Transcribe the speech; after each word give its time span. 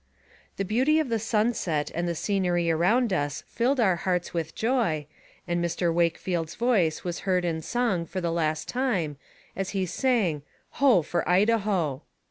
The 0.57 0.65
beauty 0.65 0.99
of 0.99 1.09
the 1.09 1.19
sunset 1.19 1.91
and 1.93 2.07
the 2.07 2.15
scenery 2.15 2.71
around 2.71 3.13
us 3.13 3.43
filled 3.45 3.79
our 3.79 3.97
hearts 3.97 4.33
with 4.33 4.55
joy, 4.55 5.05
and 5.47 5.63
Mr. 5.63 5.93
Wakefield's 5.93 6.55
voice 6.55 7.03
was 7.03 7.19
heard 7.19 7.45
in 7.45 7.61
song 7.61 8.07
for 8.07 8.19
the 8.19 8.31
last 8.31 8.67
time, 8.67 9.17
as 9.55 9.69
he 9.77 9.85
sang," 9.85 10.41
Ho! 10.79 11.03
tor 11.03 11.23
Idaho." 11.29 12.01